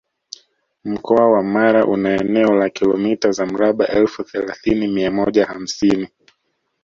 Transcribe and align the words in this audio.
Mkoa 0.83 1.31
wa 1.31 1.43
Mara 1.43 1.85
una 1.85 2.13
eneo 2.15 2.53
la 2.53 2.69
Kilomita 2.69 3.31
za 3.31 3.45
mraba 3.45 3.87
elfu 3.87 4.23
thelathini 4.23 4.87
mia 4.87 5.11
moja 5.11 5.45
hamsini 5.45 6.07